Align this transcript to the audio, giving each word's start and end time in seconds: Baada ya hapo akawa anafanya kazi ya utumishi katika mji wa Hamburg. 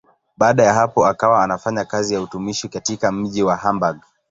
Baada 0.37 0.63
ya 0.63 0.73
hapo 0.73 1.07
akawa 1.07 1.43
anafanya 1.43 1.85
kazi 1.85 2.13
ya 2.13 2.21
utumishi 2.21 2.69
katika 2.69 3.11
mji 3.11 3.43
wa 3.43 3.55
Hamburg. 3.55 3.99